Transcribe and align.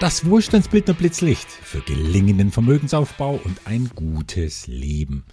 Das 0.00 0.28
Wohlstandsbildner 0.28 0.92
Blitzlicht 0.92 1.48
für 1.48 1.80
gelingenden 1.80 2.50
Vermögensaufbau 2.50 3.40
und 3.44 3.60
ein 3.64 3.90
gutes 3.94 4.66
Leben. 4.66 5.24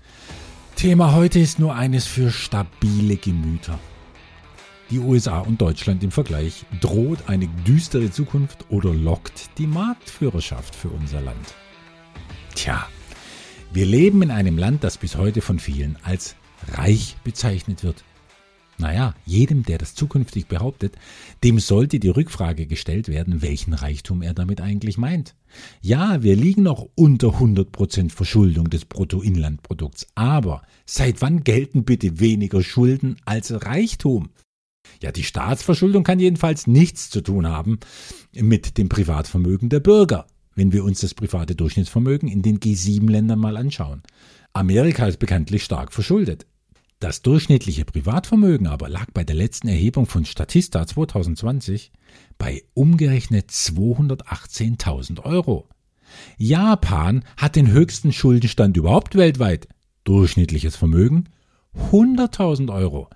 Thema 0.75 1.15
heute 1.15 1.39
ist 1.39 1.57
nur 1.57 1.75
eines 1.75 2.05
für 2.05 2.29
stabile 2.29 3.17
Gemüter. 3.17 3.79
Die 4.91 4.99
USA 4.99 5.39
und 5.39 5.59
Deutschland 5.59 6.03
im 6.03 6.11
Vergleich. 6.11 6.63
Droht 6.79 7.27
eine 7.27 7.47
düstere 7.47 8.11
Zukunft 8.11 8.65
oder 8.69 8.93
lockt 8.93 9.49
die 9.57 9.65
Marktführerschaft 9.65 10.75
für 10.75 10.89
unser 10.89 11.21
Land? 11.21 11.55
Tja, 12.53 12.87
wir 13.73 13.87
leben 13.87 14.21
in 14.21 14.29
einem 14.29 14.59
Land, 14.59 14.83
das 14.83 14.97
bis 14.97 15.17
heute 15.17 15.41
von 15.41 15.57
vielen 15.57 15.97
als 16.03 16.35
reich 16.73 17.15
bezeichnet 17.23 17.83
wird. 17.83 18.03
Naja, 18.77 19.13
jedem, 19.25 19.63
der 19.63 19.77
das 19.77 19.93
zukünftig 19.93 20.47
behauptet, 20.47 20.95
dem 21.43 21.59
sollte 21.59 21.99
die 21.99 22.09
Rückfrage 22.09 22.65
gestellt 22.65 23.09
werden, 23.09 23.41
welchen 23.41 23.73
Reichtum 23.73 24.21
er 24.21 24.33
damit 24.33 24.59
eigentlich 24.59 24.97
meint. 24.97 25.35
Ja, 25.81 26.23
wir 26.23 26.35
liegen 26.35 26.63
noch 26.63 26.87
unter 26.95 27.27
100% 27.39 28.09
Verschuldung 28.09 28.69
des 28.69 28.85
Bruttoinlandprodukts, 28.85 30.07
aber 30.15 30.63
seit 30.85 31.21
wann 31.21 31.43
gelten 31.43 31.83
bitte 31.83 32.19
weniger 32.19 32.63
Schulden 32.63 33.17
als 33.25 33.51
Reichtum? 33.65 34.29
Ja, 35.01 35.11
die 35.11 35.23
Staatsverschuldung 35.23 36.03
kann 36.03 36.19
jedenfalls 36.19 36.67
nichts 36.67 37.09
zu 37.09 37.21
tun 37.21 37.47
haben 37.47 37.79
mit 38.33 38.77
dem 38.77 38.89
Privatvermögen 38.89 39.69
der 39.69 39.79
Bürger, 39.79 40.25
wenn 40.55 40.73
wir 40.73 40.83
uns 40.83 41.01
das 41.01 41.13
private 41.13 41.55
Durchschnittsvermögen 41.55 42.29
in 42.29 42.41
den 42.41 42.59
G7-Ländern 42.59 43.39
mal 43.39 43.57
anschauen. 43.57 44.01
Amerika 44.53 45.07
ist 45.07 45.19
bekanntlich 45.19 45.63
stark 45.63 45.93
verschuldet. 45.93 46.45
Das 47.01 47.23
durchschnittliche 47.23 47.83
Privatvermögen 47.83 48.67
aber 48.67 48.87
lag 48.87 49.07
bei 49.11 49.23
der 49.23 49.35
letzten 49.35 49.67
Erhebung 49.67 50.05
von 50.05 50.23
Statista 50.23 50.85
2020 50.85 51.91
bei 52.37 52.61
umgerechnet 52.75 53.49
218.000 53.49 55.23
Euro. 55.23 55.67
Japan 56.37 57.23
hat 57.37 57.55
den 57.55 57.71
höchsten 57.71 58.13
Schuldenstand 58.13 58.77
überhaupt 58.77 59.15
weltweit. 59.15 59.67
Durchschnittliches 60.03 60.75
Vermögen 60.75 61.29
100.000 61.91 62.71
Euro. 62.71 63.09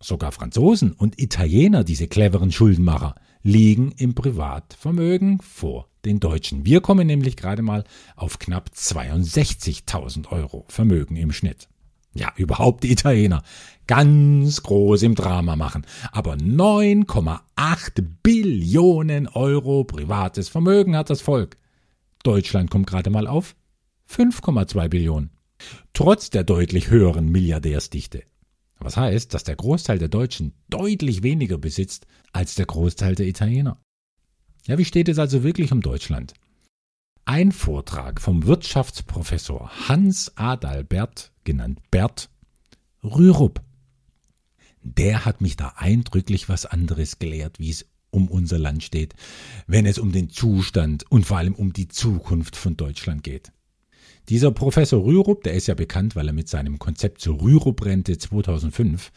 Sogar 0.00 0.32
Franzosen 0.32 0.92
und 0.92 1.20
Italiener, 1.20 1.84
diese 1.84 2.08
cleveren 2.08 2.50
Schuldenmacher, 2.50 3.14
liegen 3.42 3.92
im 3.98 4.14
Privatvermögen 4.14 5.42
vor 5.42 5.90
den 6.06 6.18
Deutschen. 6.18 6.64
Wir 6.64 6.80
kommen 6.80 7.06
nämlich 7.06 7.36
gerade 7.36 7.60
mal 7.60 7.84
auf 8.16 8.38
knapp 8.38 8.70
62.000 8.74 10.28
Euro 10.30 10.64
Vermögen 10.68 11.16
im 11.16 11.30
Schnitt. 11.30 11.68
Ja, 12.18 12.32
überhaupt 12.36 12.82
die 12.82 12.90
Italiener. 12.90 13.44
Ganz 13.86 14.62
groß 14.64 15.04
im 15.04 15.14
Drama 15.14 15.54
machen. 15.54 15.86
Aber 16.10 16.34
9,8 16.34 18.04
Billionen 18.24 19.28
Euro 19.28 19.84
privates 19.84 20.48
Vermögen 20.48 20.96
hat 20.96 21.10
das 21.10 21.20
Volk. 21.20 21.56
Deutschland 22.24 22.70
kommt 22.70 22.88
gerade 22.88 23.10
mal 23.10 23.28
auf 23.28 23.54
5,2 24.10 24.88
Billionen. 24.88 25.30
Trotz 25.92 26.30
der 26.30 26.42
deutlich 26.42 26.90
höheren 26.90 27.28
Milliardärsdichte. 27.28 28.24
Was 28.80 28.96
heißt, 28.96 29.32
dass 29.32 29.44
der 29.44 29.56
Großteil 29.56 29.98
der 29.98 30.08
Deutschen 30.08 30.54
deutlich 30.68 31.22
weniger 31.22 31.56
besitzt 31.56 32.06
als 32.32 32.56
der 32.56 32.66
Großteil 32.66 33.14
der 33.14 33.26
Italiener. 33.26 33.80
Ja, 34.66 34.76
wie 34.76 34.84
steht 34.84 35.08
es 35.08 35.18
also 35.18 35.44
wirklich 35.44 35.70
um 35.70 35.82
Deutschland? 35.82 36.34
Ein 37.24 37.52
Vortrag 37.52 38.20
vom 38.20 38.46
Wirtschaftsprofessor 38.46 39.70
Hans 39.88 40.32
Adalbert, 40.36 41.30
genannt 41.48 41.80
Bert 41.90 42.28
Rürup. 43.02 43.62
Der 44.82 45.24
hat 45.24 45.40
mich 45.40 45.56
da 45.56 45.72
eindrücklich 45.76 46.50
was 46.50 46.66
anderes 46.66 47.18
gelehrt, 47.18 47.58
wie 47.58 47.70
es 47.70 47.86
um 48.10 48.28
unser 48.28 48.58
Land 48.58 48.82
steht, 48.82 49.14
wenn 49.66 49.86
es 49.86 49.98
um 49.98 50.12
den 50.12 50.28
Zustand 50.28 51.10
und 51.10 51.24
vor 51.24 51.38
allem 51.38 51.54
um 51.54 51.72
die 51.72 51.88
Zukunft 51.88 52.54
von 52.54 52.76
Deutschland 52.76 53.24
geht. 53.24 53.50
Dieser 54.28 54.50
Professor 54.50 55.02
Rürup, 55.02 55.42
der 55.42 55.54
ist 55.54 55.68
ja 55.68 55.74
bekannt, 55.74 56.16
weil 56.16 56.26
er 56.26 56.34
mit 56.34 56.50
seinem 56.50 56.78
Konzept 56.78 57.22
zur 57.22 57.40
Rürup-Rente 57.40 58.18
2005 58.18 59.10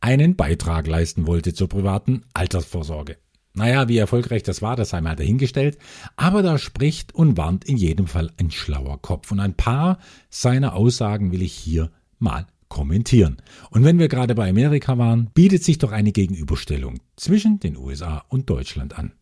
einen 0.00 0.36
Beitrag 0.36 0.86
leisten 0.86 1.26
wollte 1.26 1.52
zur 1.52 1.68
privaten 1.68 2.22
Altersvorsorge. 2.32 3.18
Naja, 3.56 3.88
wie 3.88 3.98
erfolgreich 3.98 4.42
das 4.42 4.62
war, 4.62 4.74
das 4.74 4.90
sei 4.90 5.00
mal 5.00 5.14
dahingestellt, 5.14 5.78
aber 6.16 6.42
da 6.42 6.58
spricht 6.58 7.14
und 7.14 7.36
warnt 7.36 7.64
in 7.64 7.76
jedem 7.76 8.08
Fall 8.08 8.32
ein 8.36 8.50
schlauer 8.50 9.00
Kopf 9.00 9.30
und 9.30 9.38
ein 9.38 9.54
paar 9.54 9.98
seiner 10.28 10.74
Aussagen 10.74 11.30
will 11.30 11.40
ich 11.40 11.54
hier 11.54 11.92
mal 12.18 12.48
kommentieren. 12.68 13.36
Und 13.70 13.84
wenn 13.84 14.00
wir 14.00 14.08
gerade 14.08 14.34
bei 14.34 14.50
Amerika 14.50 14.98
waren, 14.98 15.30
bietet 15.34 15.62
sich 15.62 15.78
doch 15.78 15.92
eine 15.92 16.10
Gegenüberstellung 16.10 16.98
zwischen 17.14 17.60
den 17.60 17.76
USA 17.76 18.24
und 18.28 18.50
Deutschland 18.50 18.98
an. 18.98 19.12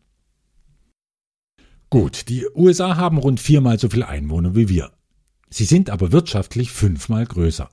Gut, 1.91 2.27
die 2.29 2.47
USA 2.55 2.97
haben 2.97 3.19
rund 3.19 3.39
viermal 3.39 3.77
so 3.77 3.87
viele 3.87 4.07
Einwohner 4.07 4.55
wie 4.55 4.67
wir. 4.67 4.91
Sie 5.51 5.65
sind 5.65 5.91
aber 5.91 6.11
wirtschaftlich 6.11 6.71
fünfmal 6.71 7.27
größer. 7.27 7.69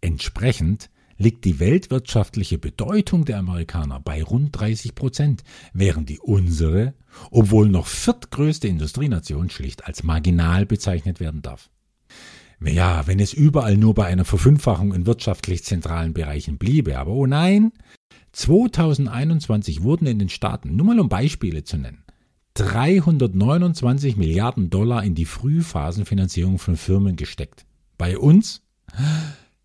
Entsprechend 0.00 0.90
liegt 1.16 1.44
die 1.44 1.60
weltwirtschaftliche 1.60 2.58
Bedeutung 2.58 3.24
der 3.24 3.38
Amerikaner 3.38 4.00
bei 4.00 4.22
rund 4.22 4.58
30 4.58 4.94
Prozent, 4.94 5.44
während 5.72 6.08
die 6.08 6.18
unsere, 6.18 6.94
obwohl 7.30 7.68
noch 7.68 7.86
viertgrößte 7.86 8.68
Industrienation, 8.68 9.50
schlicht 9.50 9.86
als 9.86 10.02
marginal 10.02 10.66
bezeichnet 10.66 11.20
werden 11.20 11.42
darf. 11.42 11.70
Ja, 12.60 13.06
wenn 13.06 13.20
es 13.20 13.32
überall 13.32 13.76
nur 13.76 13.94
bei 13.94 14.06
einer 14.06 14.24
Verfünffachung 14.24 14.94
in 14.94 15.06
wirtschaftlich 15.06 15.64
zentralen 15.64 16.14
Bereichen 16.14 16.56
bliebe, 16.56 16.98
aber 16.98 17.12
oh 17.12 17.26
nein, 17.26 17.72
2021 18.32 19.82
wurden 19.82 20.06
in 20.06 20.18
den 20.18 20.28
Staaten, 20.28 20.74
nur 20.74 20.86
mal 20.86 21.00
um 21.00 21.08
Beispiele 21.08 21.64
zu 21.64 21.76
nennen, 21.76 22.04
329 22.54 24.16
Milliarden 24.16 24.70
Dollar 24.70 25.04
in 25.04 25.14
die 25.14 25.24
Frühphasenfinanzierung 25.24 26.58
von 26.58 26.76
Firmen 26.76 27.16
gesteckt. 27.16 27.66
Bei 27.98 28.16
uns 28.16 28.62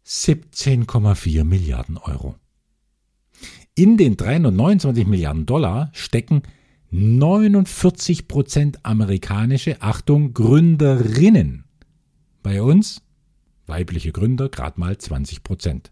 17,4 0.10 1.44
Milliarden 1.44 1.98
Euro. 1.98 2.36
In 3.76 3.96
den 3.96 4.18
329 4.18 5.06
Milliarden 5.06 5.46
Dollar 5.46 5.92
stecken 5.94 6.42
49 6.90 8.28
Prozent 8.28 8.84
amerikanische, 8.84 9.84
Achtung, 9.84 10.34
Gründerinnen. 10.34 11.66
Bei 12.42 12.64
uns 12.64 13.04
weibliche 13.68 14.12
Gründer 14.12 14.50
gerade 14.50 14.80
mal 14.80 14.98
20 14.98 15.44
Prozent. 15.44 15.92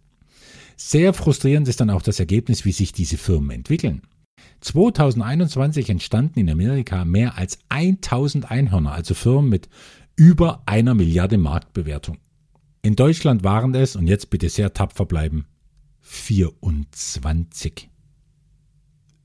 Sehr 0.76 1.14
frustrierend 1.14 1.68
ist 1.68 1.80
dann 1.80 1.92
auch 1.92 2.02
das 2.02 2.20
Ergebnis, 2.20 2.66
wie 2.66 2.72
sich 2.72 2.94
diese 2.94 3.18
Firmen 3.18 3.52
entwickeln. 3.52 4.02
2021 4.62 5.92
entstanden 5.92 6.40
in 6.40 6.50
Amerika 6.50 7.06
mehr 7.06 7.38
als 7.38 7.60
1000 7.70 8.50
Einhörner, 8.50 8.94
also 8.94 9.14
Firmen 9.14 9.52
mit 9.52 9.70
über 10.16 10.64
einer 10.66 10.96
Milliarde 10.96 11.38
Marktbewertung. 11.38 12.18
In 12.82 12.96
Deutschland 12.96 13.44
waren 13.44 13.74
es, 13.76 13.96
und 13.96 14.08
jetzt 14.08 14.30
bitte 14.30 14.50
sehr 14.50 14.74
tapfer 14.74 15.06
bleiben, 15.06 15.46
24. 16.02 17.90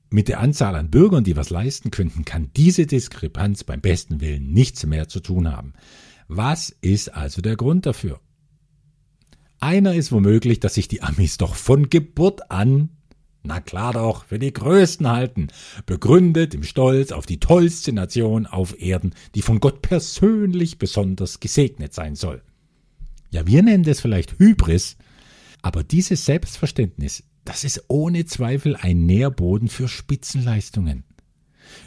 Mit 0.09 0.27
der 0.27 0.39
Anzahl 0.39 0.75
an 0.75 0.91
Bürgern, 0.91 1.23
die 1.23 1.35
was 1.35 1.49
leisten 1.49 1.89
könnten, 1.89 2.25
kann 2.25 2.51
diese 2.55 2.85
Diskrepanz 2.85 3.63
beim 3.63 3.81
besten 3.81 4.21
Willen 4.21 4.51
nichts 4.51 4.85
mehr 4.85 5.07
zu 5.07 5.19
tun 5.19 5.51
haben. 5.51 5.73
Was 6.27 6.69
ist 6.81 7.13
also 7.13 7.41
der 7.41 7.55
Grund 7.55 7.85
dafür? 7.85 8.19
Einer 9.59 9.95
ist 9.95 10.11
womöglich, 10.11 10.59
dass 10.59 10.75
sich 10.75 10.87
die 10.87 11.01
Amis 11.01 11.37
doch 11.37 11.55
von 11.55 11.89
Geburt 11.89 12.51
an 12.51 12.89
na 13.43 13.59
klar 13.59 13.93
doch, 13.93 14.25
für 14.25 14.39
die 14.39 14.53
Größten 14.53 15.07
halten, 15.09 15.47
begründet 15.85 16.53
im 16.53 16.63
Stolz 16.63 17.11
auf 17.11 17.25
die 17.25 17.41
tollste 17.41 17.91
Nation 17.91 18.45
auf 18.45 18.79
Erden, 18.81 19.13
die 19.35 19.41
von 19.41 19.59
Gott 19.59 19.81
persönlich 19.81 20.77
besonders 20.79 21.41
gesegnet 21.41 21.93
sein 21.93 22.15
soll. 22.15 22.41
Ja, 23.33 23.47
wir 23.47 23.63
nennen 23.63 23.83
das 23.83 23.99
vielleicht 23.99 24.37
Hybris, 24.37 24.95
aber 25.63 25.83
dieses 25.83 26.23
Selbstverständnis, 26.23 27.23
das 27.45 27.63
ist 27.63 27.85
ohne 27.87 28.25
Zweifel 28.25 28.75
ein 28.75 29.07
Nährboden 29.07 29.69
für 29.69 29.87
Spitzenleistungen. 29.87 31.03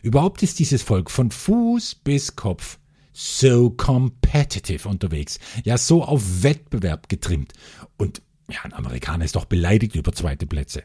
Überhaupt 0.03 0.43
ist 0.43 0.59
dieses 0.59 0.83
Volk 0.83 1.09
von 1.09 1.31
Fuß 1.31 1.95
bis 2.03 2.35
Kopf 2.35 2.81
so 3.13 3.71
competitive 3.71 4.89
unterwegs, 4.89 5.39
ja 5.63 5.79
so 5.79 6.03
auf 6.03 6.43
Wettbewerb 6.43 7.09
getrimmt. 7.09 7.53
Und 7.97 8.23
ja, 8.51 8.61
ein 8.63 8.73
Amerikaner 8.73 9.25
ist 9.25 9.37
doch 9.37 9.45
beleidigt 9.45 9.97
über 9.97 10.13
zweite 10.13 10.47
Plätze. 10.47 10.85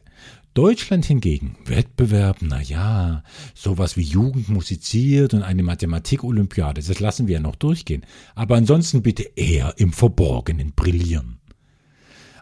Deutschland 0.54 1.06
hingegen, 1.06 1.58
Wettbewerb, 1.66 2.38
na 2.42 2.62
ja, 2.62 3.24
sowas 3.54 3.96
wie 3.98 4.02
Jugend 4.02 4.50
musiziert 4.50 5.34
und 5.34 5.44
eine 5.44 5.64
Mathematik-Olympiade, 5.64 6.82
das 6.82 7.00
lassen 7.00 7.28
wir 7.28 7.36
ja 7.36 7.40
noch 7.40 7.56
durchgehen. 7.56 8.06
Aber 8.36 8.56
ansonsten 8.56 9.02
bitte 9.02 9.24
eher 9.36 9.76
im 9.78 9.94
Verborgenen 9.94 10.74
brillieren. 10.74 11.40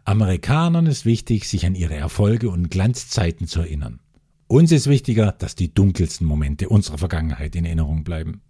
Amerikanern 0.06 0.88
ist 0.88 1.06
wichtig, 1.06 1.48
sich 1.48 1.66
an 1.66 1.76
ihre 1.76 1.96
Erfolge 1.96 2.50
und 2.50 2.72
Glanzzeiten 2.72 3.46
zu 3.46 3.60
erinnern. 3.60 4.00
Uns 4.48 4.72
ist 4.72 4.88
wichtiger, 4.88 5.34
dass 5.34 5.54
die 5.54 5.72
dunkelsten 5.72 6.26
Momente 6.26 6.70
unserer 6.70 6.98
Vergangenheit 6.98 7.56
in 7.56 7.66
Erinnerung 7.66 8.04
bleiben. 8.04 8.42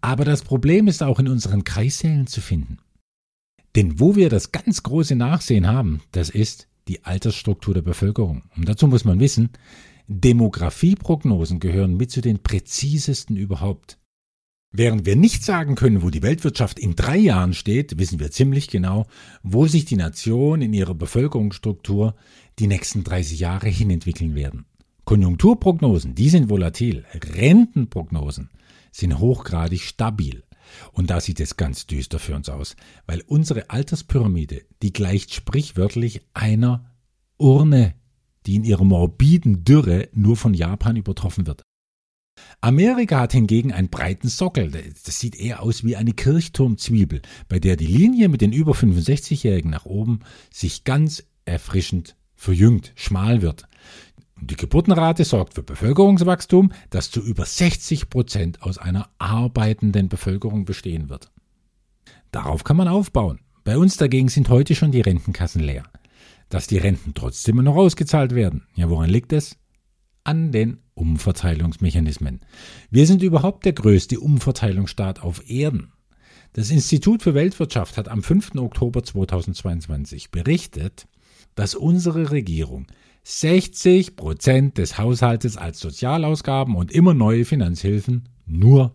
Aber 0.00 0.24
das 0.24 0.42
Problem 0.42 0.86
ist 0.86 1.02
auch 1.02 1.18
in 1.18 1.26
unseren 1.26 1.64
Kreissälen 1.64 2.28
zu 2.28 2.40
finden. 2.40 2.78
Denn 3.76 4.00
wo 4.00 4.16
wir 4.16 4.28
das 4.28 4.52
ganz 4.52 4.82
große 4.82 5.16
Nachsehen 5.16 5.66
haben, 5.66 6.00
das 6.12 6.30
ist, 6.30 6.68
die 6.88 7.04
Altersstruktur 7.04 7.74
der 7.74 7.82
Bevölkerung. 7.82 8.42
Und 8.56 8.68
dazu 8.68 8.88
muss 8.88 9.04
man 9.04 9.20
wissen, 9.20 9.50
Demografieprognosen 10.08 11.60
gehören 11.60 11.96
mit 11.96 12.10
zu 12.10 12.20
den 12.20 12.42
präzisesten 12.42 13.36
überhaupt. 13.36 13.96
Während 14.72 15.04
wir 15.04 15.16
nicht 15.16 15.44
sagen 15.44 15.74
können, 15.74 16.02
wo 16.02 16.10
die 16.10 16.22
Weltwirtschaft 16.22 16.78
in 16.78 16.94
drei 16.94 17.16
Jahren 17.16 17.54
steht, 17.54 17.98
wissen 17.98 18.20
wir 18.20 18.30
ziemlich 18.30 18.68
genau, 18.68 19.06
wo 19.42 19.66
sich 19.66 19.84
die 19.84 19.96
Nation 19.96 20.62
in 20.62 20.72
ihrer 20.72 20.94
Bevölkerungsstruktur 20.94 22.14
die 22.58 22.68
nächsten 22.68 23.04
30 23.04 23.38
Jahre 23.40 23.68
hinentwickeln 23.68 24.34
werden. 24.34 24.66
Konjunkturprognosen, 25.04 26.14
die 26.14 26.28
sind 26.28 26.50
volatil. 26.50 27.04
Rentenprognosen 27.12 28.50
sind 28.92 29.18
hochgradig 29.18 29.82
stabil. 29.82 30.44
Und 30.92 31.10
da 31.10 31.20
sieht 31.20 31.40
es 31.40 31.56
ganz 31.56 31.86
düster 31.86 32.18
für 32.18 32.34
uns 32.34 32.48
aus, 32.48 32.76
weil 33.06 33.22
unsere 33.26 33.70
Alterspyramide, 33.70 34.62
die 34.82 34.92
gleicht 34.92 35.34
sprichwörtlich 35.34 36.22
einer 36.34 36.90
Urne, 37.38 37.94
die 38.46 38.56
in 38.56 38.64
ihrer 38.64 38.84
morbiden 38.84 39.64
Dürre 39.64 40.08
nur 40.12 40.36
von 40.36 40.54
Japan 40.54 40.96
übertroffen 40.96 41.46
wird. 41.46 41.62
Amerika 42.60 43.20
hat 43.20 43.32
hingegen 43.32 43.72
einen 43.72 43.88
breiten 43.88 44.28
Sockel. 44.28 44.70
Das 44.70 45.18
sieht 45.18 45.36
eher 45.36 45.62
aus 45.62 45.84
wie 45.84 45.96
eine 45.96 46.12
Kirchturmzwiebel, 46.12 47.22
bei 47.48 47.58
der 47.58 47.76
die 47.76 47.86
Linie 47.86 48.28
mit 48.28 48.40
den 48.40 48.52
über 48.52 48.72
65-Jährigen 48.72 49.70
nach 49.70 49.84
oben 49.84 50.20
sich 50.52 50.84
ganz 50.84 51.24
erfrischend 51.44 52.16
verjüngt, 52.34 52.92
schmal 52.96 53.42
wird. 53.42 53.68
Die 54.42 54.56
Geburtenrate 54.56 55.24
sorgt 55.24 55.54
für 55.54 55.62
Bevölkerungswachstum, 55.62 56.72
das 56.88 57.10
zu 57.10 57.20
über 57.20 57.44
60 57.44 58.08
Prozent 58.08 58.62
aus 58.62 58.78
einer 58.78 59.10
arbeitenden 59.18 60.08
Bevölkerung 60.08 60.64
bestehen 60.64 61.10
wird. 61.10 61.30
Darauf 62.32 62.64
kann 62.64 62.76
man 62.76 62.88
aufbauen. 62.88 63.40
Bei 63.64 63.76
uns 63.76 63.96
dagegen 63.96 64.28
sind 64.28 64.48
heute 64.48 64.74
schon 64.74 64.92
die 64.92 65.02
Rentenkassen 65.02 65.62
leer. 65.62 65.84
Dass 66.48 66.66
die 66.66 66.78
Renten 66.78 67.12
trotzdem 67.14 67.56
noch 67.56 67.76
ausgezahlt 67.76 68.34
werden. 68.34 68.66
Ja, 68.74 68.88
woran 68.88 69.10
liegt 69.10 69.32
es? 69.32 69.56
An 70.24 70.52
den 70.52 70.78
Umverteilungsmechanismen. 70.94 72.40
Wir 72.90 73.06
sind 73.06 73.22
überhaupt 73.22 73.64
der 73.64 73.72
größte 73.72 74.20
Umverteilungsstaat 74.20 75.22
auf 75.22 75.48
Erden. 75.48 75.92
Das 76.52 76.70
Institut 76.70 77.22
für 77.22 77.34
Weltwirtschaft 77.34 77.96
hat 77.96 78.08
am 78.08 78.22
5. 78.22 78.56
Oktober 78.56 79.04
2022 79.04 80.30
berichtet, 80.30 81.06
dass 81.54 81.74
unsere 81.74 82.30
Regierung 82.32 82.86
60 83.22 84.16
Prozent 84.16 84.78
des 84.78 84.98
Haushaltes 84.98 85.56
als 85.56 85.80
Sozialausgaben 85.80 86.74
und 86.74 86.92
immer 86.92 87.14
neue 87.14 87.44
Finanzhilfen 87.44 88.28
nur 88.46 88.94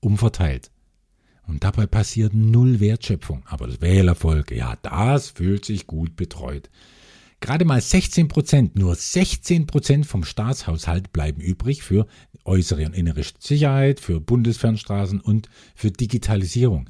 umverteilt. 0.00 0.70
Und 1.46 1.64
dabei 1.64 1.86
passiert 1.86 2.34
null 2.34 2.80
Wertschöpfung. 2.80 3.42
Aber 3.46 3.66
das 3.66 3.80
Wählervolk, 3.80 4.50
ja, 4.50 4.76
das 4.82 5.30
fühlt 5.30 5.64
sich 5.64 5.86
gut 5.86 6.16
betreut. 6.16 6.70
Gerade 7.40 7.66
mal 7.66 7.80
16 7.80 8.28
Prozent, 8.28 8.78
nur 8.78 8.94
16 8.94 9.66
Prozent 9.66 10.06
vom 10.06 10.24
Staatshaushalt 10.24 11.12
bleiben 11.12 11.42
übrig 11.42 11.82
für 11.82 12.06
äußere 12.44 12.86
und 12.86 12.94
innere 12.94 13.22
Sicherheit, 13.38 14.00
für 14.00 14.20
Bundesfernstraßen 14.20 15.20
und 15.20 15.50
für 15.74 15.90
Digitalisierung. 15.90 16.88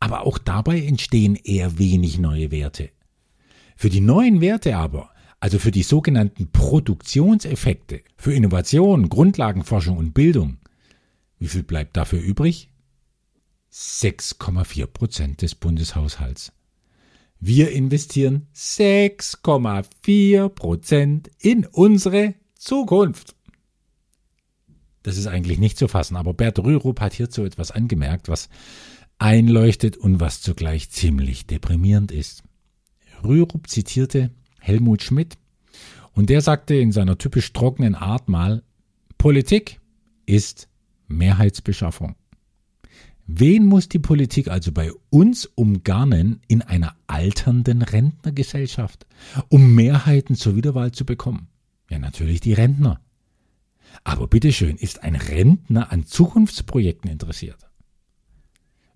Aber 0.00 0.26
auch 0.26 0.38
dabei 0.38 0.80
entstehen 0.80 1.36
eher 1.36 1.78
wenig 1.78 2.18
neue 2.18 2.50
Werte. 2.50 2.90
Für 3.76 3.88
die 3.88 4.00
neuen 4.00 4.40
Werte 4.40 4.76
aber, 4.76 5.10
also 5.44 5.58
für 5.58 5.72
die 5.72 5.82
sogenannten 5.82 6.50
Produktionseffekte, 6.50 8.00
für 8.16 8.32
Innovation, 8.32 9.10
Grundlagenforschung 9.10 9.98
und 9.98 10.14
Bildung, 10.14 10.56
wie 11.38 11.48
viel 11.48 11.62
bleibt 11.62 11.98
dafür 11.98 12.18
übrig? 12.18 12.70
6,4 13.70 14.86
Prozent 14.86 15.42
des 15.42 15.54
Bundeshaushalts. 15.54 16.54
Wir 17.40 17.72
investieren 17.72 18.46
6,4 18.54 20.48
Prozent 20.48 21.30
in 21.38 21.66
unsere 21.66 22.32
Zukunft. 22.54 23.36
Das 25.02 25.18
ist 25.18 25.26
eigentlich 25.26 25.58
nicht 25.58 25.76
zu 25.76 25.88
fassen, 25.88 26.16
aber 26.16 26.32
Bert 26.32 26.58
Rürup 26.58 27.02
hat 27.02 27.12
hierzu 27.12 27.44
etwas 27.44 27.70
angemerkt, 27.70 28.30
was 28.30 28.48
einleuchtet 29.18 29.98
und 29.98 30.20
was 30.20 30.40
zugleich 30.40 30.88
ziemlich 30.88 31.46
deprimierend 31.46 32.12
ist. 32.12 32.44
Rürup 33.22 33.68
zitierte 33.68 34.30
Helmut 34.64 35.02
Schmidt 35.02 35.36
und 36.12 36.30
der 36.30 36.40
sagte 36.40 36.74
in 36.74 36.90
seiner 36.90 37.18
typisch 37.18 37.52
trockenen 37.52 37.94
Art 37.94 38.28
mal, 38.28 38.62
Politik 39.18 39.80
ist 40.24 40.68
Mehrheitsbeschaffung. 41.06 42.16
Wen 43.26 43.66
muss 43.66 43.88
die 43.88 43.98
Politik 43.98 44.48
also 44.48 44.72
bei 44.72 44.90
uns 45.10 45.46
umgarnen 45.46 46.40
in 46.48 46.62
einer 46.62 46.94
alternden 47.06 47.82
Rentnergesellschaft, 47.82 49.06
um 49.48 49.74
Mehrheiten 49.74 50.34
zur 50.34 50.56
Wiederwahl 50.56 50.92
zu 50.92 51.04
bekommen? 51.04 51.48
Ja, 51.90 51.98
natürlich 51.98 52.40
die 52.40 52.52
Rentner. 52.54 53.00
Aber 54.02 54.28
bitteschön, 54.28 54.76
ist 54.76 55.02
ein 55.02 55.14
Rentner 55.14 55.92
an 55.92 56.06
Zukunftsprojekten 56.06 57.10
interessiert? 57.10 57.58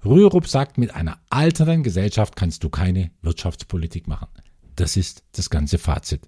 Rürup 0.04 0.46
sagt, 0.46 0.78
mit 0.78 0.94
einer 0.94 1.18
alternden 1.28 1.82
Gesellschaft 1.82 2.36
kannst 2.36 2.64
du 2.64 2.70
keine 2.70 3.10
Wirtschaftspolitik 3.22 4.08
machen. 4.08 4.28
Das 4.78 4.96
ist 4.96 5.24
das 5.32 5.50
ganze 5.50 5.76
Fazit. 5.76 6.20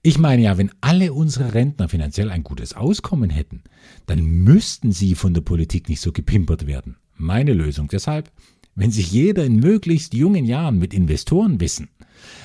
Ich 0.00 0.16
meine 0.16 0.42
ja, 0.42 0.58
wenn 0.58 0.70
alle 0.80 1.12
unsere 1.12 1.54
Rentner 1.54 1.88
finanziell 1.88 2.30
ein 2.30 2.44
gutes 2.44 2.72
Auskommen 2.74 3.30
hätten, 3.30 3.64
dann 4.06 4.22
müssten 4.22 4.92
sie 4.92 5.16
von 5.16 5.34
der 5.34 5.40
Politik 5.40 5.88
nicht 5.88 6.00
so 6.00 6.12
gepimpert 6.12 6.68
werden. 6.68 6.98
Meine 7.16 7.52
Lösung 7.52 7.88
deshalb, 7.88 8.30
wenn 8.76 8.92
sich 8.92 9.10
jeder 9.10 9.44
in 9.44 9.56
möglichst 9.56 10.14
jungen 10.14 10.44
Jahren 10.44 10.78
mit 10.78 10.94
Investorenwissen 10.94 11.88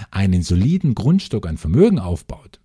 einen 0.10 0.42
soliden 0.42 0.96
Grundstock 0.96 1.46
an 1.46 1.58
Vermögen 1.58 2.00
aufbaut, 2.00 2.60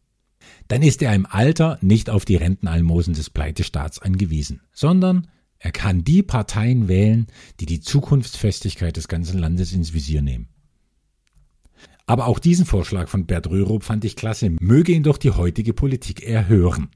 dann 0.69 0.83
ist 0.83 1.03
er 1.03 1.15
im 1.15 1.27
Alter 1.27 1.77
nicht 1.83 2.09
auf 2.09 2.25
die 2.25 2.37
Rentenalmosen 2.37 3.13
des 3.13 3.29
Pleitestaats 3.29 3.99
angewiesen, 3.99 4.63
sondern 4.73 5.29
er 5.59 5.71
kann 5.71 6.03
die 6.03 6.23
Parteien 6.23 6.89
wählen, 6.89 7.27
die 7.61 7.67
die 7.67 7.81
Zukunftsfestigkeit 7.81 8.97
des 8.97 9.09
ganzen 9.09 9.39
Landes 9.39 9.75
ins 9.75 9.93
Visier 9.93 10.23
nehmen. 10.23 10.49
Aber 12.07 12.27
auch 12.27 12.39
diesen 12.39 12.67
Vorschlag 12.67 13.09
von 13.09 13.27
Bert 13.27 13.49
Röhrup 13.49 13.85
fand 13.85 14.05
ich 14.05 14.17
klasse. 14.17 14.51
Möge 14.61 14.93
ihn 14.93 15.03
doch 15.03 15.19
die 15.19 15.31
heutige 15.31 15.73
Politik 15.73 16.23
erhören. 16.23 16.91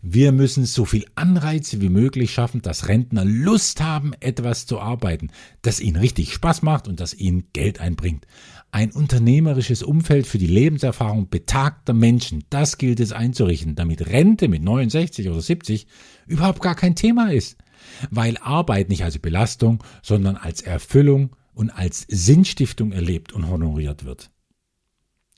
Wir 0.00 0.30
müssen 0.30 0.64
so 0.64 0.84
viel 0.84 1.04
Anreize 1.16 1.80
wie 1.80 1.88
möglich 1.88 2.30
schaffen, 2.32 2.62
dass 2.62 2.86
Rentner 2.86 3.24
Lust 3.24 3.80
haben, 3.80 4.12
etwas 4.20 4.64
zu 4.64 4.78
arbeiten, 4.78 5.30
das 5.60 5.80
ihnen 5.80 5.96
richtig 5.96 6.32
Spaß 6.32 6.62
macht 6.62 6.86
und 6.86 7.00
das 7.00 7.14
ihnen 7.14 7.48
Geld 7.52 7.80
einbringt. 7.80 8.24
Ein 8.70 8.92
unternehmerisches 8.92 9.82
Umfeld 9.82 10.28
für 10.28 10.38
die 10.38 10.46
Lebenserfahrung 10.46 11.28
betagter 11.30 11.94
Menschen, 11.94 12.44
das 12.48 12.78
gilt 12.78 13.00
es 13.00 13.12
einzurichten, 13.12 13.74
damit 13.74 14.06
Rente 14.06 14.46
mit 14.46 14.62
69 14.62 15.28
oder 15.30 15.40
70 15.40 15.88
überhaupt 16.26 16.62
gar 16.62 16.76
kein 16.76 16.94
Thema 16.94 17.32
ist. 17.32 17.56
Weil 18.10 18.36
Arbeit 18.36 18.90
nicht 18.90 19.02
als 19.02 19.18
Belastung, 19.18 19.82
sondern 20.02 20.36
als 20.36 20.60
Erfüllung 20.60 21.34
und 21.58 21.70
als 21.70 22.06
Sinnstiftung 22.08 22.92
erlebt 22.92 23.32
und 23.32 23.48
honoriert 23.48 24.04
wird. 24.04 24.30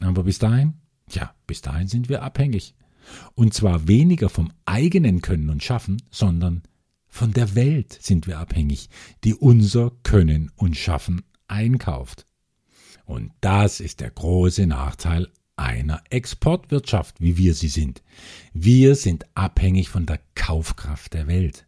Aber 0.00 0.24
bis 0.24 0.38
dahin, 0.38 0.74
ja, 1.08 1.34
bis 1.46 1.62
dahin 1.62 1.88
sind 1.88 2.10
wir 2.10 2.22
abhängig. 2.22 2.74
Und 3.34 3.54
zwar 3.54 3.88
weniger 3.88 4.28
vom 4.28 4.52
eigenen 4.66 5.22
Können 5.22 5.48
und 5.48 5.62
Schaffen, 5.62 6.02
sondern 6.10 6.62
von 7.08 7.32
der 7.32 7.54
Welt 7.54 7.98
sind 8.02 8.26
wir 8.26 8.38
abhängig, 8.38 8.90
die 9.24 9.34
unser 9.34 9.92
Können 10.02 10.52
und 10.56 10.76
Schaffen 10.76 11.22
einkauft. 11.48 12.26
Und 13.06 13.32
das 13.40 13.80
ist 13.80 14.00
der 14.00 14.10
große 14.10 14.66
Nachteil 14.66 15.26
einer 15.56 16.02
Exportwirtschaft, 16.10 17.18
wie 17.22 17.38
wir 17.38 17.54
sie 17.54 17.68
sind. 17.68 18.02
Wir 18.52 18.94
sind 18.94 19.24
abhängig 19.34 19.88
von 19.88 20.04
der 20.04 20.20
Kaufkraft 20.34 21.14
der 21.14 21.28
Welt 21.28 21.66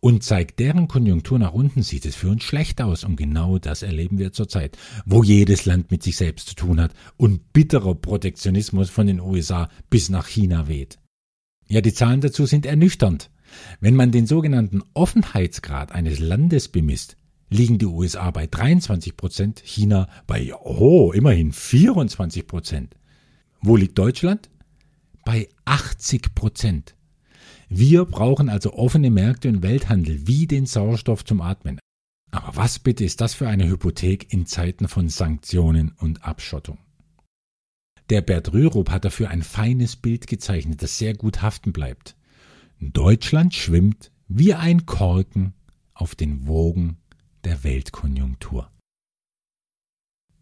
und 0.00 0.22
zeigt 0.22 0.60
deren 0.60 0.86
Konjunktur 0.86 1.38
nach 1.38 1.52
unten, 1.52 1.82
sieht 1.82 2.06
es 2.06 2.14
für 2.14 2.28
uns 2.28 2.44
schlecht 2.44 2.80
aus. 2.80 3.04
Und 3.04 3.16
genau 3.16 3.58
das 3.58 3.82
erleben 3.82 4.18
wir 4.18 4.32
zurzeit, 4.32 4.78
wo 5.04 5.22
jedes 5.22 5.66
Land 5.66 5.90
mit 5.90 6.02
sich 6.02 6.16
selbst 6.16 6.48
zu 6.48 6.54
tun 6.54 6.80
hat 6.80 6.92
und 7.16 7.52
bitterer 7.52 7.94
Protektionismus 7.94 8.90
von 8.90 9.06
den 9.06 9.20
USA 9.20 9.68
bis 9.90 10.08
nach 10.08 10.26
China 10.26 10.68
weht. 10.68 10.98
Ja, 11.68 11.80
die 11.80 11.92
Zahlen 11.92 12.20
dazu 12.20 12.46
sind 12.46 12.64
ernüchternd. 12.64 13.30
Wenn 13.80 13.96
man 13.96 14.12
den 14.12 14.26
sogenannten 14.26 14.82
Offenheitsgrad 14.94 15.92
eines 15.92 16.18
Landes 16.18 16.68
bemisst, 16.68 17.16
liegen 17.50 17.78
die 17.78 17.86
USA 17.86 18.30
bei 18.30 18.46
23 18.46 19.16
Prozent, 19.16 19.62
China 19.64 20.08
bei, 20.26 20.52
oh, 20.54 21.12
immerhin 21.12 21.52
24 21.52 22.46
Prozent. 22.46 22.94
Wo 23.60 23.76
liegt 23.76 23.98
Deutschland? 23.98 24.50
Bei 25.24 25.48
80 25.64 26.34
Prozent. 26.34 26.94
Wir 27.68 28.04
brauchen 28.04 28.48
also 28.48 28.72
offene 28.72 29.10
Märkte 29.10 29.48
und 29.48 29.62
Welthandel 29.62 30.26
wie 30.26 30.46
den 30.46 30.66
Sauerstoff 30.66 31.24
zum 31.24 31.40
Atmen. 31.40 31.78
Aber 32.30 32.56
was 32.56 32.78
bitte 32.78 33.04
ist 33.04 33.20
das 33.20 33.34
für 33.34 33.48
eine 33.48 33.68
Hypothek 33.68 34.32
in 34.32 34.46
Zeiten 34.46 34.88
von 34.88 35.08
Sanktionen 35.08 35.92
und 35.98 36.24
Abschottung? 36.24 36.78
Der 38.10 38.22
Bert 38.22 38.52
Rürup 38.52 38.90
hat 38.90 39.04
dafür 39.04 39.28
ein 39.28 39.42
feines 39.42 39.96
Bild 39.96 40.26
gezeichnet, 40.26 40.82
das 40.82 40.96
sehr 40.98 41.14
gut 41.14 41.42
haften 41.42 41.72
bleibt. 41.72 42.16
Deutschland 42.80 43.54
schwimmt 43.54 44.12
wie 44.28 44.54
ein 44.54 44.86
Korken 44.86 45.52
auf 45.92 46.14
den 46.14 46.46
Wogen 46.46 46.98
der 47.44 47.64
Weltkonjunktur. 47.64 48.70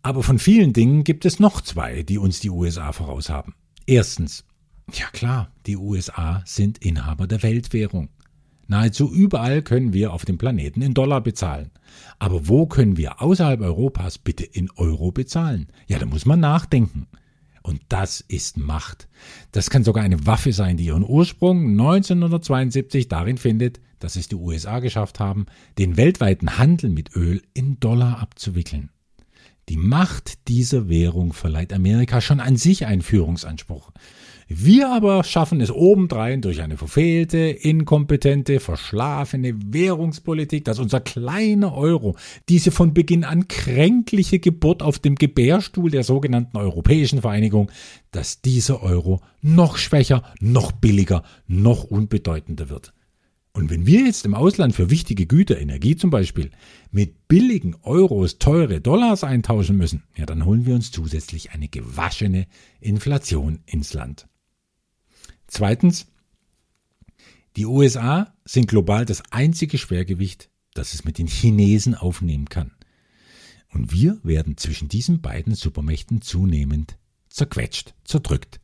Aber 0.03 0.23
von 0.23 0.39
vielen 0.39 0.73
Dingen 0.73 1.03
gibt 1.03 1.25
es 1.25 1.41
noch 1.41 1.61
zwei, 1.61 2.05
die 2.05 2.19
uns 2.19 2.39
die 2.39 2.51
USA 2.51 2.93
voraus 2.93 3.29
haben. 3.29 3.55
Erstens, 3.87 4.45
ja 4.93 5.07
klar, 5.13 5.51
die 5.67 5.77
USA 5.77 6.43
sind 6.45 6.79
Inhaber 6.79 7.27
der 7.27 7.43
Weltwährung. 7.43 8.09
Nahezu 8.69 9.13
überall 9.13 9.63
können 9.63 9.93
wir 9.93 10.13
auf 10.13 10.25
dem 10.25 10.39
Planeten 10.39 10.83
in 10.83 10.95
Dollar 10.95 11.21
bezahlen. 11.21 11.71
Aber 12.19 12.49
wo 12.49 12.67
können 12.67 12.97
wir 12.97 13.23
außerhalb 13.23 13.61
Europas 13.61 14.19
bitte 14.19 14.45
in 14.45 14.71
Euro 14.73 15.13
bezahlen? 15.13 15.69
Ja, 15.87 15.99
da 15.99 16.07
muss 16.07 16.27
man 16.27 16.41
nachdenken. 16.41 17.07
Und 17.63 17.81
das 17.89 18.21
ist 18.21 18.57
Macht. 18.57 19.09
Das 19.53 19.71
kann 19.71 19.85
sogar 19.85 20.05
eine 20.05 20.27
Waffe 20.27 20.53
sein, 20.53 20.77
die 20.77 20.87
ihren 20.87 21.05
Ursprung 21.05 21.71
1972 21.71 23.09
darin 23.09 23.39
findet, 23.39 23.81
dass 23.99 24.17
es 24.17 24.29
die 24.29 24.37
USA 24.37 24.79
geschafft 24.81 25.21
haben, 25.21 25.47
den 25.79 25.97
weltweiten 25.97 26.59
Handel 26.59 26.91
mit 26.91 27.15
Öl 27.17 27.43
in 27.55 27.81
Dollar 27.81 28.21
abzuwickeln. 28.21 28.91
Die 29.69 29.77
Macht 29.77 30.47
dieser 30.47 30.89
Währung 30.89 31.33
verleiht 31.33 31.73
Amerika 31.73 32.21
schon 32.21 32.39
an 32.39 32.57
sich 32.57 32.87
einen 32.87 33.03
Führungsanspruch. 33.03 33.91
Wir 34.49 34.93
aber 34.93 35.25
schaffen 35.25 35.61
es 35.61 35.73
obendrein 35.73 36.41
durch 36.41 36.63
eine 36.63 36.77
verfehlte, 36.77 37.39
inkompetente, 37.39 38.61
verschlafene 38.61 39.55
Währungspolitik, 39.73 40.65
dass 40.65 40.79
unser 40.79 41.01
kleiner 41.01 41.75
Euro 41.75 42.15
diese 42.49 42.71
von 42.71 42.95
Beginn 42.95 43.25
an 43.25 43.49
kränkliche 43.49 44.39
Geburt 44.39 44.85
auf 44.85 45.01
dem 45.01 45.17
Gebärstuhl 45.17 45.91
der 45.91 46.05
sogenannten 46.05 46.59
Europäischen 46.59 47.23
Vereinigung, 47.23 47.73
dass 48.13 48.41
dieser 48.41 48.85
Euro 48.85 49.21
noch 49.43 49.79
schwächer, 49.79 50.23
noch 50.39 50.71
billiger, 50.71 51.25
noch 51.49 51.83
unbedeutender 51.83 52.69
wird. 52.69 52.93
Und 53.53 53.69
wenn 53.69 53.85
wir 53.85 54.03
jetzt 54.03 54.25
im 54.27 54.35
Ausland 54.35 54.77
für 54.77 54.91
wichtige 54.91 55.27
Güter, 55.27 55.59
Energie 55.59 55.97
zum 55.97 56.11
Beispiel, 56.11 56.53
mit 56.93 57.27
billigen 57.27 57.75
Euros 57.83 58.39
teure 58.39 58.81
Dollars 58.81 59.25
eintauschen 59.25 59.77
müssen, 59.77 60.05
ja, 60.15 60.25
dann 60.25 60.45
holen 60.45 60.67
wir 60.67 60.77
uns 60.77 60.93
zusätzlich 60.93 61.51
eine 61.51 61.67
gewaschene 61.67 62.47
Inflation 62.81 63.59
ins 63.67 63.93
Land. 63.93 64.29
Zweitens, 65.47 66.07
die 67.57 67.67
USA 67.67 68.35
sind 68.45 68.69
global 68.69 69.07
das 69.07 69.23
einzige 69.31 69.79
Schwergewicht, 69.79 70.51
das 70.75 70.95
es 70.95 71.05
mit 71.05 71.19
den 71.19 71.27
Chinesen 71.27 71.95
aufnehmen 71.95 72.49
kann. 72.49 72.73
Und 73.73 73.93
wir 73.93 74.19
werden 74.23 74.57
zwischen 74.57 74.89
diesen 74.89 75.21
beiden 75.21 75.55
Supermächten 75.55 76.23
zunehmend 76.23 76.99
zerquetscht, 77.29 77.95
zerdrückt. 78.05 78.61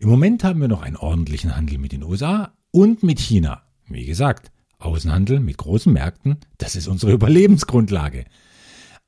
Im 0.00 0.08
Moment 0.08 0.44
haben 0.44 0.60
wir 0.60 0.68
noch 0.68 0.82
einen 0.82 0.96
ordentlichen 0.96 1.56
Handel 1.56 1.78
mit 1.78 1.92
den 1.92 2.02
USA 2.02 2.52
und 2.70 3.02
mit 3.02 3.18
China. 3.18 3.62
Wie 3.86 4.04
gesagt, 4.04 4.52
Außenhandel 4.78 5.40
mit 5.40 5.58
großen 5.58 5.92
Märkten, 5.92 6.38
das 6.58 6.76
ist 6.76 6.88
unsere 6.88 7.12
Überlebensgrundlage. 7.14 8.24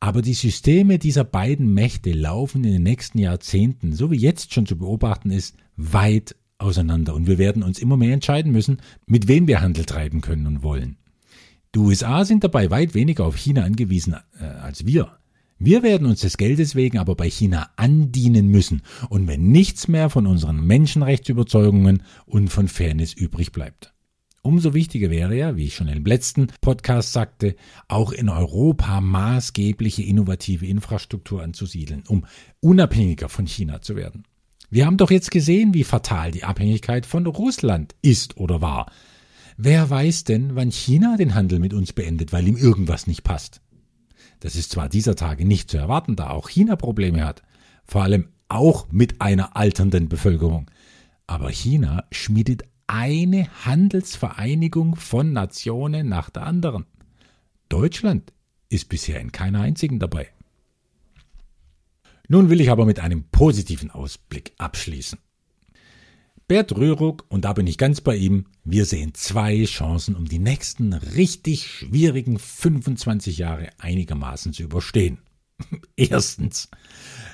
Aber 0.01 0.23
die 0.23 0.35
Systeme 0.35 0.99
dieser 0.99 1.25
beiden 1.25 1.73
Mächte 1.73 2.13
laufen 2.13 2.65
in 2.65 2.73
den 2.73 2.83
nächsten 2.83 3.19
Jahrzehnten, 3.19 3.95
so 3.95 4.11
wie 4.11 4.19
jetzt 4.19 4.53
schon 4.53 4.67
zu 4.67 4.77
beobachten 4.77 5.31
ist, 5.31 5.57
weit 5.77 6.37
auseinander. 6.65 7.15
Und 7.15 7.27
wir 7.27 7.39
werden 7.39 7.63
uns 7.63 7.79
immer 7.79 7.97
mehr 7.97 8.15
entscheiden 8.15 8.53
müssen, 8.53 8.79
mit 9.07 9.29
wem 9.29 9.47
wir 9.47 9.61
Handel 9.61 9.85
treiben 9.85 10.21
können 10.21 10.47
und 10.47 10.63
wollen. 10.63 10.97
Die 11.75 11.81
USA 11.81 12.25
sind 12.25 12.45
dabei 12.45 12.71
weit 12.71 12.95
weniger 12.95 13.25
auf 13.25 13.37
China 13.37 13.65
angewiesen 13.65 14.15
äh, 14.41 14.45
als 14.45 14.87
wir. 14.87 15.19
Wir 15.59 15.83
werden 15.83 16.07
uns 16.07 16.21
des 16.21 16.37
Geldes 16.37 16.75
wegen 16.75 16.99
aber 16.99 17.15
bei 17.15 17.31
China 17.31 17.71
andienen 17.77 18.49
müssen 18.49 18.83
und 19.09 19.29
wenn 19.29 19.51
nichts 19.51 19.89
mehr 19.89 20.11
von 20.11 20.27
unseren 20.27 20.65
Menschenrechtsüberzeugungen 20.67 22.03
und 22.27 22.49
von 22.49 22.69
Fairness 22.69 23.13
übrig 23.13 23.53
bleibt. 23.53 23.95
Umso 24.43 24.75
wichtiger 24.75 25.09
wäre 25.09 25.35
ja, 25.35 25.57
wie 25.57 25.65
ich 25.65 25.75
schon 25.75 25.89
im 25.89 26.05
letzten 26.05 26.49
Podcast 26.61 27.13
sagte, 27.13 27.57
auch 27.89 28.13
in 28.13 28.29
Europa 28.29 29.01
maßgebliche 29.01 30.03
innovative 30.03 30.67
Infrastruktur 30.67 31.43
anzusiedeln, 31.43 32.03
um 32.07 32.27
unabhängiger 32.61 33.31
von 33.31 33.47
China 33.47 33.81
zu 33.81 33.97
werden. 33.97 34.25
Wir 34.75 34.87
haben 34.87 34.97
doch 34.97 35.13
jetzt 35.13 35.31
gesehen, 35.31 35.73
wie 35.73 35.85
fatal 35.85 36.33
die 36.33 36.43
Abhängigkeit 36.43 37.07
von 37.07 37.25
Russland 37.27 37.95
ist 38.03 38.39
oder 38.39 38.61
war. 38.61 38.91
Wer 39.57 39.89
weiß 39.89 40.25
denn, 40.25 40.57
wann 40.57 40.73
China 40.73 41.17
den 41.17 41.37
Handel 41.37 41.61
mit 41.61 41.73
uns 41.73 41.93
beendet, 41.93 42.33
weil 42.33 42.49
ihm 42.49 42.57
irgendwas 42.57 43.07
nicht 43.07 43.23
passt? 43.23 43.61
Das 44.41 44.57
ist 44.57 44.73
zwar 44.73 44.89
dieser 44.89 45.15
Tage 45.15 45.45
nicht 45.45 45.71
zu 45.71 45.77
erwarten, 45.77 46.17
da 46.17 46.31
auch 46.31 46.49
China 46.49 46.75
Probleme 46.75 47.25
hat, 47.25 47.45
vor 47.85 48.03
allem 48.03 48.31
auch 48.49 48.91
mit 48.91 49.21
einer 49.21 49.57
alternden 49.57 50.09
Bevölkerung. 50.09 50.69
Aber 51.29 51.53
China 51.53 52.03
schmiedet 52.11 52.65
eine 52.89 53.47
Handelsvereinigung 53.65 54.97
von 54.97 55.33
Nationen 55.33 56.09
nach 56.09 56.31
der 56.31 56.47
anderen. 56.47 56.85
Deutschland 57.69 58.33
ist 58.71 58.89
bisher 58.89 59.21
in 59.21 59.31
keiner 59.31 59.61
einzigen 59.61 60.01
dabei. 60.01 60.34
Nun 62.29 62.51
will 62.51 62.61
ich 62.61 62.71
aber 62.71 62.87
mit 62.87 63.01
einem 63.01 63.25
positiven 63.25 63.91
Ausblick 63.91 64.53
abschließen. 64.59 65.19
Bert 66.47 66.77
Rüruck, 66.77 67.25
und 67.29 67.47
da 67.47 67.55
bin 67.55 67.67
ich 67.67 67.79
ganz 67.79 68.01
bei 68.03 68.17
ihm, 68.17 68.47
wir 68.65 68.85
sehen 68.85 69.15
zwei 69.15 69.65
Chancen, 69.65 70.15
um 70.15 70.27
die 70.27 70.39
nächsten 70.39 70.93
richtig 70.93 71.67
schwierigen 71.67 72.39
25 72.39 73.39
Jahre 73.39 73.71
einigermaßen 73.79 74.53
zu 74.53 74.65
überstehen. 74.65 75.19
Erstens, 75.97 76.69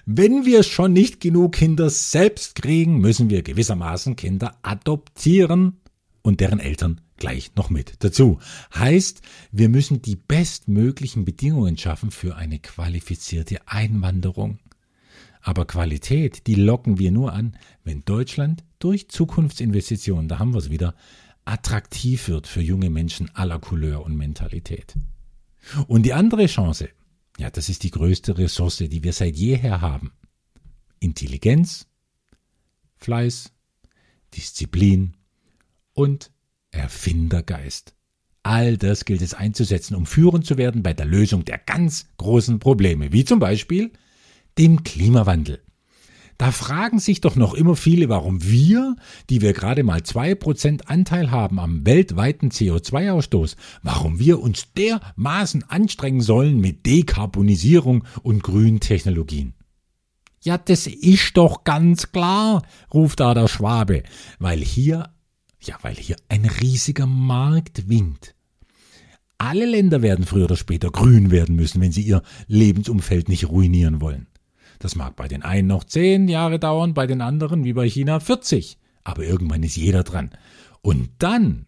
wenn 0.07 0.45
wir 0.45 0.63
schon 0.63 0.93
nicht 0.93 1.21
genug 1.21 1.53
Kinder 1.53 1.91
selbst 1.91 2.55
kriegen, 2.55 2.99
müssen 2.99 3.31
wir 3.31 3.43
gewissermaßen 3.43 4.15
Kinder 4.15 4.59
adoptieren 4.63 5.81
und 6.23 6.41
deren 6.41 6.61
Eltern 6.61 7.01
gleich 7.17 7.55
noch 7.57 7.71
mit 7.71 7.95
dazu. 8.01 8.39
Heißt, 8.75 9.23
wir 9.53 9.69
müssen 9.69 10.03
die 10.03 10.17
bestmöglichen 10.17 11.25
Bedingungen 11.25 11.77
schaffen 11.79 12.11
für 12.11 12.37
eine 12.37 12.59
qualifizierte 12.59 13.67
Einwanderung. 13.67 14.59
Aber 15.43 15.67
Qualität, 15.67 16.47
die 16.47 16.55
locken 16.55 16.99
wir 16.99 17.11
nur 17.11 17.33
an, 17.33 17.57
wenn 17.85 18.05
Deutschland 18.05 18.65
durch 18.79 19.09
Zukunftsinvestitionen, 19.09 20.29
da 20.29 20.39
haben 20.39 20.53
wir 20.53 20.59
es 20.59 20.71
wieder, 20.71 20.95
attraktiv 21.45 22.29
wird 22.29 22.47
für 22.47 22.61
junge 22.61 22.91
Menschen 22.91 23.31
aller 23.35 23.59
Couleur 23.59 24.05
und 24.05 24.17
Mentalität. 24.17 24.97
Und 25.87 26.05
die 26.05 26.13
andere 26.13 26.47
Chance, 26.47 26.91
ja, 27.39 27.51
das 27.51 27.69
ist 27.69 27.83
die 27.83 27.91
größte 27.91 28.37
Ressource, 28.39 28.79
die 28.79 29.03
wir 29.03 29.13
seit 29.13 29.37
jeher 29.37 29.81
haben. 29.81 30.13
Intelligenz, 30.99 31.87
Fleiß, 32.97 33.53
Disziplin 34.35 35.17
und 35.95 36.31
Erfindergeist. 36.71 37.95
All 38.43 38.77
das 38.77 39.05
gilt 39.05 39.23
es 39.23 39.35
einzusetzen, 39.35 39.95
um 39.95 40.07
führend 40.07 40.47
zu 40.47 40.57
werden 40.57 40.83
bei 40.83 40.95
der 40.95 41.07
Lösung 41.07 41.45
der 41.45 41.59
ganz 41.59 42.07
großen 42.17 42.59
Probleme, 42.59 43.13
wie 43.13 43.25
zum 43.25 43.39
Beispiel 43.39 43.93
dem 44.61 44.85
Klimawandel. 44.85 45.63
Da 46.37 46.53
fragen 46.53 46.99
sich 46.99 47.21
doch 47.23 47.35
noch 47.35 47.55
immer 47.55 47.77
viele, 47.77 48.09
warum 48.11 48.43
wir, 48.43 48.97
die 49.31 49.41
wir 49.41 49.55
gerade 49.55 49.83
mal 49.85 50.03
zwei 50.03 50.35
Prozent 50.35 50.89
Anteil 50.89 51.31
haben 51.31 51.59
am 51.59 51.85
weltweiten 51.87 52.51
CO2-Ausstoß, 52.51 53.57
warum 53.83 54.19
wir 54.19 54.41
uns 54.41 54.73
dermaßen 54.75 55.65
anstrengen 55.69 56.21
sollen 56.21 56.61
mit 56.61 56.85
Dekarbonisierung 56.85 58.05
und 58.23 58.43
grünen 58.43 58.81
Technologien. 58.81 59.55
Ja, 60.43 60.57
das 60.59 60.87
ist 60.87 61.37
doch 61.39 61.65
ganz 61.65 62.13
klar, 62.13 62.63
ruft 62.93 63.21
da 63.21 63.35
der 63.35 63.49
Schwabe, 63.49 64.03
weil 64.39 64.61
hier, 64.61 65.11
ja, 65.61 65.77
weil 65.83 65.97
hier 65.97 66.17
ein 66.29 66.45
riesiger 66.45 67.07
Markt 67.07 67.89
winkt. 67.89 68.35
Alle 69.37 69.65
Länder 69.65 70.03
werden 70.03 70.27
früher 70.27 70.45
oder 70.45 70.57
später 70.57 70.91
grün 70.91 71.31
werden 71.31 71.57
müssen, 71.57 71.81
wenn 71.81 71.93
sie 71.93 72.03
ihr 72.03 72.23
Lebensumfeld 72.47 73.31
nicht 73.31 73.49
ruinieren 73.49 74.03
wollen. 74.03 74.27
Das 74.81 74.97
mag 74.97 75.15
bei 75.15 75.29
den 75.29 75.43
einen 75.43 75.69
noch 75.69 75.85
zehn 75.85 76.27
Jahre 76.27 76.59
dauern, 76.59 76.95
bei 76.95 77.07
den 77.07 77.21
anderen, 77.21 77.65
wie 77.65 77.75
bei 77.75 77.87
China, 77.87 78.19
40. 78.19 78.79
Aber 79.05 79.23
irgendwann 79.23 79.63
ist 79.63 79.77
jeder 79.77 80.05
dran. 80.05 80.31
Und 80.81 81.11
dann, 81.19 81.67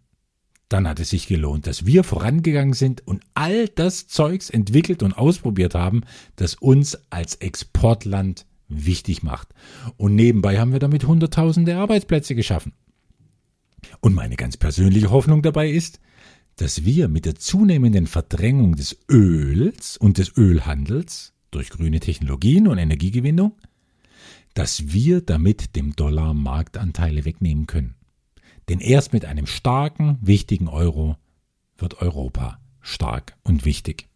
dann 0.70 0.88
hat 0.88 0.98
es 0.98 1.10
sich 1.10 1.26
gelohnt, 1.26 1.66
dass 1.66 1.84
wir 1.84 2.04
vorangegangen 2.04 2.72
sind 2.72 3.06
und 3.06 3.22
all 3.34 3.68
das 3.68 4.08
Zeugs 4.08 4.48
entwickelt 4.48 5.02
und 5.02 5.12
ausprobiert 5.12 5.74
haben, 5.74 6.00
das 6.36 6.54
uns 6.54 6.98
als 7.10 7.34
Exportland 7.36 8.46
wichtig 8.68 9.22
macht. 9.22 9.48
Und 9.98 10.14
nebenbei 10.14 10.58
haben 10.58 10.72
wir 10.72 10.78
damit 10.78 11.06
Hunderttausende 11.06 11.76
Arbeitsplätze 11.76 12.34
geschaffen. 12.34 12.72
Und 14.00 14.14
meine 14.14 14.36
ganz 14.36 14.56
persönliche 14.56 15.10
Hoffnung 15.10 15.42
dabei 15.42 15.68
ist, 15.68 16.00
dass 16.56 16.86
wir 16.86 17.08
mit 17.08 17.26
der 17.26 17.34
zunehmenden 17.34 18.06
Verdrängung 18.06 18.74
des 18.74 18.96
Öls 19.10 19.98
und 19.98 20.16
des 20.16 20.34
Ölhandels 20.34 21.31
durch 21.52 21.70
grüne 21.70 22.00
Technologien 22.00 22.66
und 22.66 22.78
Energiegewinnung, 22.78 23.52
dass 24.54 24.92
wir 24.92 25.20
damit 25.20 25.76
dem 25.76 25.94
Dollar 25.94 26.34
Marktanteile 26.34 27.24
wegnehmen 27.24 27.66
können. 27.66 27.94
Denn 28.68 28.80
erst 28.80 29.12
mit 29.12 29.24
einem 29.24 29.46
starken, 29.46 30.18
wichtigen 30.20 30.68
Euro 30.68 31.16
wird 31.78 32.00
Europa 32.02 32.58
stark 32.80 33.36
und 33.42 33.64
wichtig. 33.64 34.08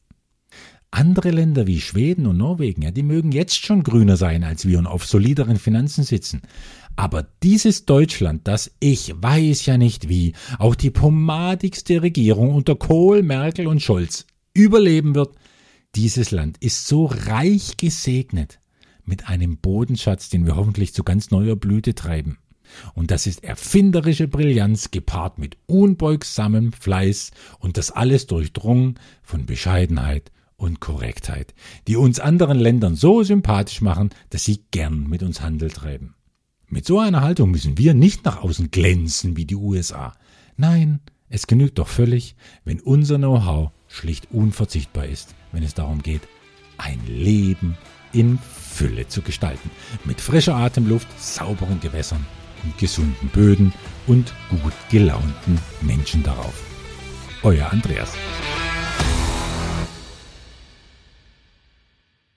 Andere 0.91 1.31
Länder 1.31 1.67
wie 1.67 1.81
Schweden 1.81 2.27
und 2.27 2.39
Norwegen, 2.39 2.83
ja, 2.83 2.91
die 2.91 3.03
mögen 3.03 3.33
jetzt 3.33 3.57
schon 3.57 3.83
grüner 3.83 4.17
sein 4.17 4.45
als 4.45 4.67
wir 4.67 4.79
und 4.79 4.87
auf 4.87 5.05
solideren 5.05 5.59
Finanzen 5.59 6.05
sitzen. 6.05 6.43
Aber 6.95 7.27
dieses 7.43 7.85
Deutschland, 7.85 8.49
das 8.49 8.73
ich 8.81 9.13
weiß 9.15 9.67
ja 9.67 9.77
nicht 9.77 10.09
wie, 10.09 10.33
auch 10.59 10.75
die 10.75 10.91
pomadigste 10.91 12.01
Regierung 12.01 12.55
unter 12.55 12.77
Kohl, 12.77 13.23
Merkel 13.23 13.67
und 13.67 13.83
Scholz 13.83 14.27
überleben 14.55 15.15
wird, 15.15 15.37
dieses 15.97 16.31
Land 16.31 16.59
ist 16.59 16.87
so 16.87 17.07
reich 17.07 17.79
gesegnet 17.79 18.61
mit 19.05 19.29
einem 19.29 19.57
Bodenschatz, 19.57 20.29
den 20.29 20.45
wir 20.45 20.55
hoffentlich 20.55 20.93
zu 20.93 21.05
ganz 21.05 21.31
neuer 21.31 21.57
Blüte 21.57 21.95
treiben. 21.95 22.39
Und 22.95 23.11
das 23.11 23.27
ist 23.27 23.45
erfinderische 23.45 24.29
Brillanz 24.29 24.91
gepaart 24.91 25.39
mit 25.39 25.57
unbeugsamem 25.67 26.73
Fleiß 26.73 27.31
und 27.61 27.79
das 27.79 27.93
alles 27.93 28.27
durchdrungen 28.27 28.99
von 29.23 29.47
Bescheidenheit 29.47 30.33
und 30.57 30.81
Korrektheit, 30.81 31.55
die 31.87 31.97
uns 31.97 32.21
anderen 32.21 32.59
Ländern 32.59 32.95
so 32.95 33.23
sympathisch 33.23 33.81
machen, 33.81 34.11
dass 34.31 34.45
sie 34.45 34.65
gern 34.73 35.09
mit 35.09 35.23
uns 35.23 35.41
Handel 35.41 35.71
treiben. 35.71 36.15
Mit 36.69 36.85
so 36.85 36.99
einer 36.99 37.23
Haltung 37.23 37.53
müssen 37.53 37.79
wir 37.79 37.95
nicht 37.95 38.25
nach 38.25 38.43
außen 38.43 38.71
glänzen 38.71 39.37
wie 39.37 39.45
die 39.47 39.55
USA. 39.55 40.15
Nein, 40.57 41.01
es 41.29 41.47
genügt 41.47 41.79
doch 41.79 41.89
völlig, 41.89 42.37
wenn 42.65 42.81
unser 42.81 43.17
Know-how 43.17 43.71
schlicht 43.89 44.29
unverzichtbar 44.31 45.07
ist, 45.07 45.35
wenn 45.57 45.63
es 45.63 45.75
darum 45.75 46.03
geht, 46.03 46.21
ein 46.77 47.01
Leben 47.07 47.79
in 48.13 48.39
Fülle 48.39 49.09
zu 49.09 49.23
gestalten, 49.23 49.71
mit 50.05 50.21
frischer 50.21 50.55
Atemluft, 50.55 51.09
sauberen 51.19 51.81
Gewässern 51.81 52.25
und 52.63 52.77
gesunden 52.77 53.29
Böden 53.31 53.73
und 54.07 54.35
gut 54.51 54.75
gelaunten 54.91 55.59
Menschen 55.81 56.23
darauf. 56.23 56.63
Euer 57.43 57.73
Andreas. 57.73 58.13